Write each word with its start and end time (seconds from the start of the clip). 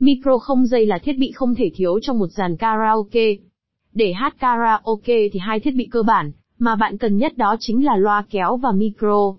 Micro 0.00 0.38
không 0.38 0.66
dây 0.66 0.86
là 0.86 0.98
thiết 0.98 1.18
bị 1.18 1.32
không 1.32 1.54
thể 1.54 1.70
thiếu 1.74 1.98
trong 2.02 2.18
một 2.18 2.26
dàn 2.26 2.56
karaoke. 2.56 3.34
Để 3.92 4.12
hát 4.12 4.36
karaoke 4.38 5.28
thì 5.32 5.38
hai 5.38 5.60
thiết 5.60 5.70
bị 5.70 5.88
cơ 5.90 6.02
bản 6.02 6.32
mà 6.58 6.76
bạn 6.76 6.98
cần 6.98 7.16
nhất 7.16 7.36
đó 7.36 7.56
chính 7.60 7.84
là 7.84 7.96
loa 7.96 8.24
kéo 8.30 8.56
và 8.56 8.72
micro. 8.72 9.34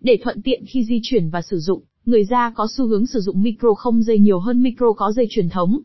Để 0.00 0.18
thuận 0.22 0.42
tiện 0.42 0.64
khi 0.68 0.84
di 0.84 1.00
chuyển 1.02 1.30
và 1.30 1.42
sử 1.42 1.58
dụng, 1.58 1.82
người 2.06 2.24
da 2.24 2.52
có 2.54 2.66
xu 2.76 2.86
hướng 2.86 3.06
sử 3.06 3.20
dụng 3.20 3.42
micro 3.42 3.74
không 3.74 4.02
dây 4.02 4.18
nhiều 4.18 4.38
hơn 4.38 4.62
micro 4.62 4.92
có 4.92 5.12
dây 5.12 5.26
truyền 5.30 5.48
thống. 5.48 5.80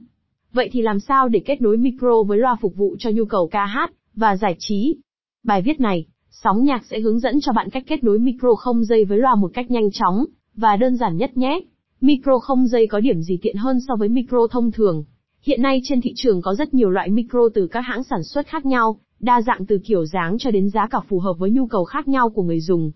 Vậy 0.53 0.69
thì 0.71 0.81
làm 0.81 0.99
sao 0.99 1.29
để 1.29 1.39
kết 1.45 1.61
nối 1.61 1.77
micro 1.77 2.23
với 2.27 2.37
loa 2.37 2.57
phục 2.61 2.75
vụ 2.75 2.95
cho 2.99 3.09
nhu 3.09 3.25
cầu 3.25 3.47
ca 3.47 3.65
hát 3.65 3.91
và 4.15 4.37
giải 4.37 4.55
trí? 4.59 4.95
Bài 5.43 5.61
viết 5.61 5.79
này, 5.79 6.05
Sóng 6.33 6.63
nhạc 6.63 6.85
sẽ 6.85 6.99
hướng 6.99 7.19
dẫn 7.19 7.41
cho 7.41 7.53
bạn 7.53 7.69
cách 7.69 7.83
kết 7.87 8.03
nối 8.03 8.19
micro 8.19 8.55
không 8.55 8.83
dây 8.83 9.05
với 9.05 9.17
loa 9.17 9.35
một 9.35 9.51
cách 9.53 9.71
nhanh 9.71 9.91
chóng 9.91 10.25
và 10.55 10.75
đơn 10.75 10.97
giản 10.97 11.17
nhất 11.17 11.37
nhé. 11.37 11.59
Micro 12.03 12.39
không 12.39 12.67
dây 12.67 12.87
có 12.87 12.99
điểm 12.99 13.21
gì 13.21 13.37
tiện 13.41 13.55
hơn 13.55 13.79
so 13.87 13.95
với 13.95 14.09
micro 14.09 14.47
thông 14.51 14.71
thường? 14.71 15.03
Hiện 15.41 15.61
nay 15.61 15.81
trên 15.83 16.01
thị 16.01 16.13
trường 16.15 16.41
có 16.41 16.55
rất 16.55 16.73
nhiều 16.73 16.89
loại 16.89 17.09
micro 17.09 17.39
từ 17.53 17.67
các 17.67 17.81
hãng 17.81 18.03
sản 18.03 18.23
xuất 18.23 18.47
khác 18.47 18.65
nhau, 18.65 18.99
đa 19.19 19.41
dạng 19.41 19.65
từ 19.65 19.79
kiểu 19.85 20.05
dáng 20.05 20.37
cho 20.39 20.51
đến 20.51 20.69
giá 20.69 20.87
cả 20.87 20.99
phù 21.09 21.19
hợp 21.19 21.33
với 21.39 21.51
nhu 21.51 21.67
cầu 21.67 21.83
khác 21.83 22.07
nhau 22.07 22.29
của 22.29 22.43
người 22.43 22.59
dùng. 22.59 22.91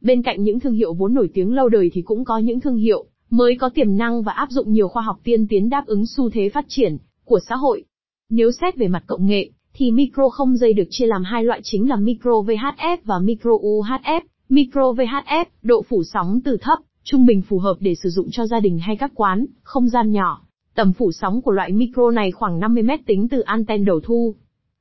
Bên 0.00 0.22
cạnh 0.22 0.42
những 0.42 0.60
thương 0.60 0.74
hiệu 0.74 0.94
vốn 0.94 1.14
nổi 1.14 1.30
tiếng 1.34 1.54
lâu 1.54 1.68
đời 1.68 1.90
thì 1.94 2.02
cũng 2.02 2.24
có 2.24 2.38
những 2.38 2.60
thương 2.60 2.76
hiệu 2.76 3.04
mới 3.30 3.56
có 3.56 3.68
tiềm 3.68 3.96
năng 3.96 4.22
và 4.22 4.32
áp 4.32 4.50
dụng 4.50 4.72
nhiều 4.72 4.88
khoa 4.88 5.02
học 5.02 5.16
tiên 5.24 5.46
tiến 5.48 5.68
đáp 5.68 5.86
ứng 5.86 6.06
xu 6.06 6.30
thế 6.30 6.48
phát 6.48 6.64
triển 6.68 6.96
của 7.24 7.40
xã 7.48 7.56
hội. 7.56 7.84
Nếu 8.30 8.50
xét 8.50 8.76
về 8.76 8.88
mặt 8.88 9.04
công 9.06 9.26
nghệ, 9.26 9.50
thì 9.74 9.90
micro 9.90 10.28
không 10.28 10.56
dây 10.56 10.72
được 10.72 10.88
chia 10.90 11.06
làm 11.06 11.24
hai 11.24 11.44
loại 11.44 11.60
chính 11.62 11.88
là 11.88 11.96
micro 11.96 12.30
VHF 12.30 12.96
và 13.04 13.18
micro 13.18 13.50
UHF. 13.50 14.20
Micro 14.48 14.92
VHF, 14.92 15.44
độ 15.62 15.82
phủ 15.82 16.02
sóng 16.04 16.40
từ 16.44 16.56
thấp, 16.60 16.78
trung 17.04 17.26
bình 17.26 17.42
phù 17.42 17.58
hợp 17.58 17.76
để 17.80 17.94
sử 17.94 18.08
dụng 18.08 18.28
cho 18.30 18.46
gia 18.46 18.60
đình 18.60 18.78
hay 18.78 18.96
các 18.96 19.12
quán, 19.14 19.46
không 19.62 19.88
gian 19.88 20.10
nhỏ. 20.10 20.40
Tầm 20.74 20.92
phủ 20.92 21.12
sóng 21.12 21.42
của 21.42 21.52
loại 21.52 21.72
micro 21.72 22.10
này 22.10 22.30
khoảng 22.30 22.60
50 22.60 22.82
mét 22.82 23.00
tính 23.06 23.28
từ 23.28 23.40
anten 23.40 23.84
đầu 23.84 24.00
thu. 24.00 24.34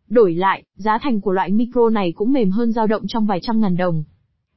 Đổi 0.09 0.33
lại, 0.33 0.63
giá 0.75 0.97
thành 1.01 1.21
của 1.21 1.31
loại 1.31 1.51
micro 1.51 1.89
này 1.89 2.11
cũng 2.15 2.33
mềm 2.33 2.51
hơn 2.51 2.71
dao 2.71 2.87
động 2.87 3.03
trong 3.07 3.25
vài 3.25 3.39
trăm 3.41 3.61
ngàn 3.61 3.77
đồng. 3.77 4.03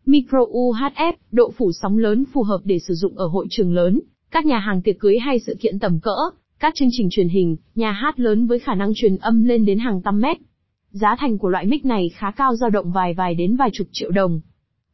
Micro 0.07 0.39
UHF, 0.39 1.13
độ 1.33 1.53
phủ 1.59 1.73
sóng 1.73 1.99
lớn 1.99 2.25
phù 2.33 2.43
hợp 2.43 2.61
để 2.65 2.79
sử 2.79 2.95
dụng 2.95 3.17
ở 3.17 3.27
hội 3.27 3.47
trường 3.51 3.75
lớn, 3.75 4.01
các 4.31 4.47
nhà 4.47 4.59
hàng 4.59 4.83
tiệc 4.83 4.99
cưới 4.99 5.19
hay 5.19 5.39
sự 5.39 5.57
kiện 5.61 5.79
tầm 5.79 6.01
cỡ, 6.01 6.17
các 6.59 6.75
chương 6.77 6.89
trình 6.93 7.09
truyền 7.11 7.29
hình, 7.29 7.57
nhà 7.75 7.93
hát 7.93 8.21
lớn 8.21 8.47
với 8.47 8.59
khả 8.59 8.75
năng 8.75 8.93
truyền 8.95 9.17
âm 9.17 9.45
lên 9.45 9.65
đến 9.65 9.79
hàng 9.79 10.01
trăm 10.05 10.21
mét. 10.21 10.37
Giá 10.91 11.17
thành 11.19 11.39
của 11.39 11.49
loại 11.49 11.67
mic 11.67 11.85
này 11.85 12.11
khá 12.15 12.31
cao 12.31 12.57
dao 12.57 12.71
động 12.71 12.93
vài 12.93 13.15
vài 13.15 13.35
đến 13.35 13.57
vài 13.57 13.71
chục 13.73 13.87
triệu 13.93 14.11
đồng. 14.11 14.41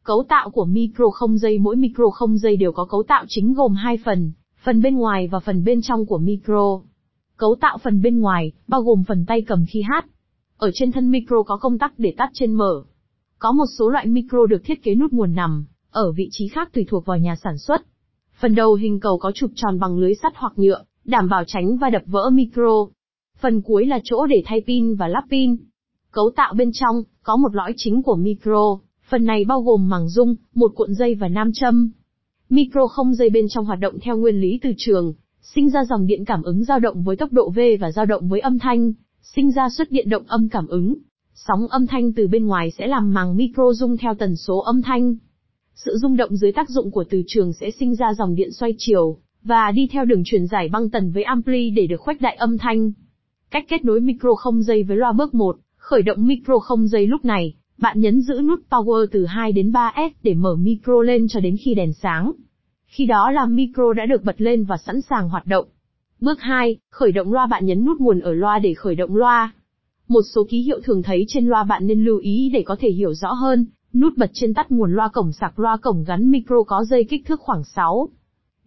Cấu 0.03 0.23
tạo 0.29 0.49
của 0.49 0.65
micro 0.65 1.09
không 1.09 1.37
dây 1.37 1.59
mỗi 1.59 1.75
micro 1.75 2.09
không 2.09 2.37
dây 2.37 2.57
đều 2.57 2.71
có 2.71 2.85
cấu 2.85 3.03
tạo 3.03 3.25
chính 3.27 3.53
gồm 3.53 3.75
hai 3.75 3.97
phần, 4.05 4.31
phần 4.63 4.81
bên 4.81 4.95
ngoài 4.95 5.27
và 5.27 5.39
phần 5.39 5.63
bên 5.63 5.81
trong 5.81 6.05
của 6.05 6.17
micro. 6.17 6.79
Cấu 7.37 7.55
tạo 7.61 7.77
phần 7.83 8.01
bên 8.01 8.19
ngoài, 8.19 8.51
bao 8.67 8.81
gồm 8.81 9.03
phần 9.07 9.25
tay 9.25 9.41
cầm 9.41 9.65
khi 9.69 9.81
hát. 9.81 10.05
Ở 10.57 10.71
trên 10.73 10.91
thân 10.91 11.11
micro 11.11 11.43
có 11.43 11.57
công 11.57 11.77
tắc 11.77 11.93
để 11.97 12.13
tắt 12.17 12.29
trên 12.33 12.53
mở. 12.53 12.83
Có 13.39 13.51
một 13.51 13.65
số 13.77 13.89
loại 13.89 14.05
micro 14.05 14.45
được 14.45 14.61
thiết 14.65 14.83
kế 14.83 14.95
nút 14.95 15.11
nguồn 15.11 15.35
nằm, 15.35 15.65
ở 15.91 16.11
vị 16.11 16.27
trí 16.31 16.47
khác 16.47 16.69
tùy 16.73 16.85
thuộc 16.89 17.05
vào 17.05 17.17
nhà 17.17 17.35
sản 17.35 17.57
xuất. 17.57 17.81
Phần 18.39 18.55
đầu 18.55 18.73
hình 18.73 18.99
cầu 18.99 19.17
có 19.17 19.31
trục 19.31 19.51
tròn 19.55 19.79
bằng 19.79 19.97
lưới 19.97 20.15
sắt 20.15 20.33
hoặc 20.35 20.53
nhựa, 20.55 20.83
đảm 21.05 21.29
bảo 21.29 21.43
tránh 21.47 21.77
va 21.77 21.89
đập 21.89 22.03
vỡ 22.05 22.29
micro. 22.29 22.87
Phần 23.39 23.61
cuối 23.61 23.85
là 23.85 23.99
chỗ 24.03 24.25
để 24.25 24.43
thay 24.45 24.61
pin 24.67 24.95
và 24.95 25.07
lắp 25.07 25.23
pin. 25.31 25.55
Cấu 26.11 26.31
tạo 26.35 26.53
bên 26.53 26.71
trong, 26.73 27.03
có 27.23 27.37
một 27.37 27.55
lõi 27.55 27.73
chính 27.77 28.03
của 28.03 28.15
micro, 28.15 28.79
phần 29.13 29.25
này 29.25 29.45
bao 29.45 29.61
gồm 29.61 29.89
màng 29.89 30.09
dung, 30.09 30.35
một 30.55 30.71
cuộn 30.75 30.93
dây 30.93 31.15
và 31.15 31.27
nam 31.27 31.51
châm. 31.53 31.91
Micro 32.49 32.87
không 32.87 33.13
dây 33.13 33.29
bên 33.29 33.45
trong 33.49 33.65
hoạt 33.65 33.79
động 33.79 33.99
theo 34.01 34.17
nguyên 34.17 34.41
lý 34.41 34.59
từ 34.61 34.73
trường, 34.77 35.13
sinh 35.41 35.69
ra 35.69 35.85
dòng 35.85 36.07
điện 36.07 36.25
cảm 36.25 36.43
ứng 36.43 36.63
dao 36.63 36.79
động 36.79 37.03
với 37.03 37.15
tốc 37.15 37.33
độ 37.33 37.49
V 37.49 37.59
và 37.79 37.91
dao 37.91 38.05
động 38.05 38.29
với 38.29 38.39
âm 38.39 38.59
thanh, 38.59 38.93
sinh 39.21 39.51
ra 39.51 39.69
xuất 39.69 39.91
điện 39.91 40.09
động 40.09 40.23
âm 40.27 40.49
cảm 40.49 40.67
ứng. 40.67 40.95
Sóng 41.33 41.67
âm 41.67 41.87
thanh 41.87 42.13
từ 42.13 42.27
bên 42.27 42.45
ngoài 42.45 42.71
sẽ 42.71 42.87
làm 42.87 43.13
màng 43.13 43.37
micro 43.37 43.73
rung 43.73 43.97
theo 43.97 44.13
tần 44.15 44.35
số 44.35 44.59
âm 44.59 44.81
thanh. 44.81 45.15
Sự 45.75 45.97
rung 45.97 46.17
động 46.17 46.35
dưới 46.35 46.51
tác 46.51 46.69
dụng 46.69 46.91
của 46.91 47.03
từ 47.09 47.23
trường 47.27 47.53
sẽ 47.53 47.71
sinh 47.71 47.95
ra 47.95 48.13
dòng 48.13 48.35
điện 48.35 48.51
xoay 48.51 48.75
chiều, 48.77 49.17
và 49.43 49.71
đi 49.71 49.87
theo 49.91 50.05
đường 50.05 50.23
truyền 50.25 50.47
giải 50.47 50.69
băng 50.69 50.89
tần 50.89 51.11
với 51.11 51.23
ampli 51.23 51.69
để 51.69 51.87
được 51.87 51.97
khuếch 51.97 52.21
đại 52.21 52.35
âm 52.35 52.57
thanh. 52.57 52.91
Cách 53.51 53.65
kết 53.69 53.85
nối 53.85 53.99
micro 53.99 54.35
không 54.35 54.63
dây 54.63 54.83
với 54.83 54.97
loa 54.97 55.11
bước 55.11 55.33
1, 55.33 55.57
khởi 55.77 56.01
động 56.01 56.27
micro 56.27 56.59
không 56.59 56.87
dây 56.87 57.07
lúc 57.07 57.25
này, 57.25 57.55
bạn 57.77 57.99
nhấn 57.99 58.21
giữ 58.21 58.41
nút 58.41 58.59
power 58.69 59.05
từ 59.11 59.25
2 59.25 59.51
đến 59.51 59.71
3S 59.71 60.09
để 60.23 60.33
mở 60.33 60.55
micro 60.55 61.01
lên 61.01 61.27
cho 61.27 61.39
đến 61.39 61.57
khi 61.57 61.73
đèn 61.73 61.93
sáng. 61.93 62.31
Khi 62.85 63.05
đó 63.05 63.31
là 63.31 63.45
micro 63.45 63.93
đã 63.93 64.05
được 64.05 64.23
bật 64.23 64.41
lên 64.41 64.63
và 64.63 64.77
sẵn 64.77 65.01
sàng 65.01 65.29
hoạt 65.29 65.47
động. 65.47 65.65
Bước 66.21 66.41
2, 66.41 66.77
khởi 66.89 67.11
động 67.11 67.33
loa 67.33 67.45
bạn 67.45 67.65
nhấn 67.65 67.85
nút 67.85 67.99
nguồn 67.99 68.19
ở 68.19 68.33
loa 68.33 68.59
để 68.59 68.73
khởi 68.73 68.95
động 68.95 69.15
loa. 69.15 69.53
Một 70.07 70.21
số 70.35 70.47
ký 70.49 70.59
hiệu 70.59 70.79
thường 70.83 71.03
thấy 71.03 71.25
trên 71.27 71.47
loa 71.47 71.63
bạn 71.63 71.87
nên 71.87 72.03
lưu 72.03 72.17
ý 72.17 72.49
để 72.53 72.63
có 72.65 72.75
thể 72.79 72.89
hiểu 72.89 73.13
rõ 73.13 73.33
hơn, 73.33 73.65
nút 73.93 74.17
bật 74.17 74.31
trên 74.33 74.53
tắt 74.53 74.71
nguồn 74.71 74.93
loa 74.93 75.07
cổng 75.07 75.31
sạc 75.31 75.59
loa 75.59 75.77
cổng 75.77 76.03
gắn 76.07 76.31
micro 76.31 76.63
có 76.67 76.85
dây 76.85 77.03
kích 77.03 77.25
thước 77.25 77.39
khoảng 77.39 77.63
6 77.63 78.09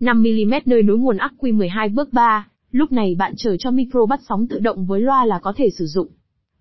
5mm 0.00 0.61
nơi 0.66 0.83
nối 0.83 0.99
nguồn 0.99 1.16
ắc 1.16 1.33
quy 1.39 1.53
12 1.53 1.89
bước 1.89 2.12
3, 2.12 2.49
lúc 2.71 2.93
này 2.93 3.15
bạn 3.19 3.34
chờ 3.37 3.56
cho 3.56 3.71
micro 3.71 4.06
bắt 4.06 4.21
sóng 4.28 4.47
tự 4.47 4.59
động 4.59 4.87
với 4.87 5.00
loa 5.00 5.25
là 5.25 5.39
có 5.39 5.53
thể 5.56 5.71
sử 5.71 5.87
dụng. 5.87 6.09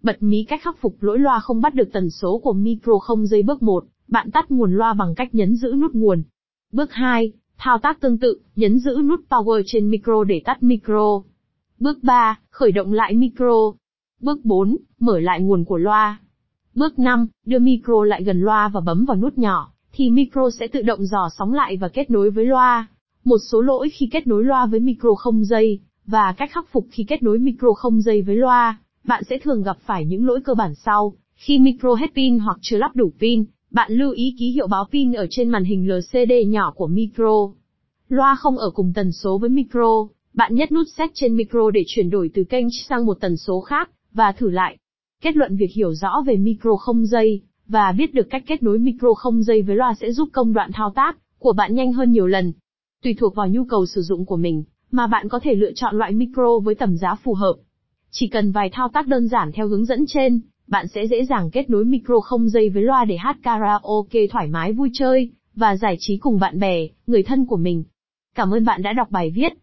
Bật 0.05 0.23
mí 0.23 0.43
cách 0.43 0.61
khắc 0.63 0.77
phục 0.81 0.95
lỗi 1.03 1.19
loa 1.19 1.39
không 1.39 1.61
bắt 1.61 1.73
được 1.73 1.89
tần 1.93 2.09
số 2.09 2.38
của 2.38 2.53
micro 2.53 2.97
không 2.99 3.27
dây 3.27 3.43
bước 3.43 3.63
1, 3.63 3.85
bạn 4.07 4.31
tắt 4.31 4.51
nguồn 4.51 4.75
loa 4.75 4.93
bằng 4.93 5.16
cách 5.16 5.35
nhấn 5.35 5.55
giữ 5.55 5.73
nút 5.77 5.93
nguồn. 5.93 6.23
Bước 6.71 6.93
2, 6.93 7.31
thao 7.57 7.77
tác 7.77 8.01
tương 8.01 8.17
tự, 8.17 8.39
nhấn 8.55 8.79
giữ 8.79 8.97
nút 9.03 9.19
power 9.29 9.61
trên 9.66 9.89
micro 9.89 10.23
để 10.23 10.41
tắt 10.45 10.63
micro. 10.63 11.21
Bước 11.79 12.03
3, 12.03 12.39
khởi 12.49 12.71
động 12.71 12.93
lại 12.93 13.13
micro. 13.13 13.73
Bước 14.21 14.45
4, 14.45 14.77
mở 14.99 15.19
lại 15.19 15.41
nguồn 15.41 15.66
của 15.66 15.77
loa. 15.77 16.19
Bước 16.75 16.99
5, 16.99 17.27
đưa 17.45 17.59
micro 17.59 18.03
lại 18.03 18.23
gần 18.23 18.41
loa 18.41 18.67
và 18.67 18.79
bấm 18.79 19.05
vào 19.05 19.17
nút 19.17 19.37
nhỏ, 19.37 19.72
thì 19.93 20.09
micro 20.09 20.49
sẽ 20.59 20.67
tự 20.67 20.81
động 20.81 21.05
dò 21.05 21.29
sóng 21.37 21.53
lại 21.53 21.77
và 21.77 21.87
kết 21.87 22.11
nối 22.11 22.29
với 22.29 22.45
loa. 22.45 22.87
Một 23.23 23.37
số 23.51 23.61
lỗi 23.61 23.89
khi 23.89 24.09
kết 24.11 24.27
nối 24.27 24.43
loa 24.43 24.66
với 24.66 24.79
micro 24.79 25.16
không 25.16 25.45
dây, 25.45 25.79
và 26.05 26.33
cách 26.37 26.51
khắc 26.51 26.67
phục 26.72 26.87
khi 26.91 27.03
kết 27.03 27.23
nối 27.23 27.39
micro 27.39 27.73
không 27.73 28.01
dây 28.01 28.22
với 28.22 28.35
loa, 28.35 28.77
bạn 29.07 29.23
sẽ 29.29 29.38
thường 29.38 29.63
gặp 29.63 29.77
phải 29.85 30.05
những 30.05 30.25
lỗi 30.25 30.41
cơ 30.43 30.53
bản 30.53 30.75
sau. 30.75 31.13
Khi 31.35 31.59
micro 31.59 31.93
hết 31.93 32.07
pin 32.16 32.39
hoặc 32.39 32.57
chưa 32.61 32.77
lắp 32.77 32.95
đủ 32.95 33.11
pin, 33.19 33.45
bạn 33.71 33.91
lưu 33.91 34.11
ý 34.11 34.35
ký 34.39 34.51
hiệu 34.51 34.67
báo 34.67 34.85
pin 34.91 35.13
ở 35.13 35.27
trên 35.29 35.49
màn 35.49 35.63
hình 35.63 35.88
LCD 35.89 36.31
nhỏ 36.47 36.73
của 36.75 36.88
micro. 36.88 37.49
Loa 38.09 38.35
không 38.35 38.57
ở 38.57 38.69
cùng 38.69 38.93
tần 38.95 39.11
số 39.11 39.38
với 39.38 39.49
micro, 39.49 40.07
bạn 40.33 40.55
nhấn 40.55 40.69
nút 40.71 40.88
set 40.97 41.11
trên 41.13 41.35
micro 41.35 41.71
để 41.71 41.83
chuyển 41.88 42.09
đổi 42.09 42.29
từ 42.33 42.43
kênh 42.43 42.66
sang 42.89 43.05
một 43.05 43.17
tần 43.21 43.38
số 43.38 43.61
khác, 43.61 43.89
và 44.13 44.31
thử 44.31 44.49
lại. 44.49 44.77
Kết 45.22 45.35
luận 45.35 45.57
việc 45.57 45.72
hiểu 45.75 45.93
rõ 45.93 46.23
về 46.25 46.37
micro 46.37 46.75
không 46.75 47.05
dây, 47.05 47.41
và 47.67 47.91
biết 47.91 48.13
được 48.13 48.27
cách 48.29 48.43
kết 48.47 48.63
nối 48.63 48.79
micro 48.79 49.13
không 49.13 49.43
dây 49.43 49.61
với 49.61 49.75
loa 49.75 49.93
sẽ 50.01 50.11
giúp 50.11 50.29
công 50.31 50.53
đoạn 50.53 50.72
thao 50.73 50.91
tác 50.95 51.17
của 51.39 51.53
bạn 51.53 51.75
nhanh 51.75 51.93
hơn 51.93 52.11
nhiều 52.11 52.27
lần. 52.27 52.53
Tùy 53.03 53.13
thuộc 53.13 53.35
vào 53.35 53.47
nhu 53.47 53.63
cầu 53.66 53.85
sử 53.85 54.01
dụng 54.01 54.25
của 54.25 54.37
mình, 54.37 54.63
mà 54.91 55.07
bạn 55.07 55.29
có 55.29 55.39
thể 55.39 55.55
lựa 55.55 55.72
chọn 55.75 55.97
loại 55.97 56.11
micro 56.11 56.59
với 56.63 56.75
tầm 56.75 56.97
giá 56.97 57.16
phù 57.23 57.33
hợp. 57.33 57.55
Chỉ 58.18 58.28
cần 58.28 58.52
vài 58.52 58.70
thao 58.70 58.90
tác 58.90 59.08
đơn 59.08 59.28
giản 59.28 59.52
theo 59.52 59.68
hướng 59.68 59.86
dẫn 59.86 60.06
trên, 60.08 60.40
bạn 60.68 60.88
sẽ 60.88 61.08
dễ 61.08 61.26
dàng 61.26 61.52
kết 61.52 61.70
nối 61.70 61.86
micro 61.86 62.20
không 62.20 62.50
dây 62.50 62.70
với 62.70 62.84
loa 62.84 63.06
để 63.06 63.18
hát 63.18 63.38
karaoke 63.44 64.28
thoải 64.31 64.48
mái 64.48 64.74
vui 64.74 64.90
chơi, 64.94 65.31
và 65.56 65.76
giải 65.76 65.96
trí 66.00 66.18
cùng 66.18 66.40
bạn 66.40 66.59
bè, 66.59 66.88
người 67.08 67.24
thân 67.24 67.46
của 67.46 67.58
mình. 67.58 67.84
Cảm 68.36 68.53
ơn 68.53 68.66
bạn 68.66 68.81
đã 68.81 68.94
đọc 68.94 69.08
bài 69.12 69.31
viết. 69.36 69.53